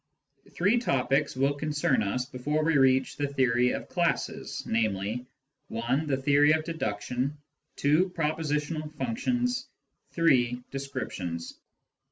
[0.53, 5.27] Three topics will concern us before we reach the theory of classes, namely:
[5.71, 7.37] (i) the theory of deduction,
[7.75, 9.67] (2) propositional functions,
[10.13, 11.55] (3) descriptions.